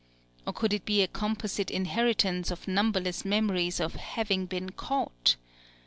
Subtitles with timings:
[0.47, 5.35] Or could it be a composite inheritance of numberless memories of having been caught?